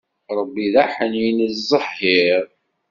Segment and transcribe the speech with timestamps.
[0.37, 2.45] Ṛebbi d aḥnin iẓẓehhiṛ.